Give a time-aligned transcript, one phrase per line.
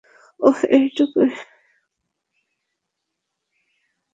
[0.39, 1.29] ওহ, এটুকুই?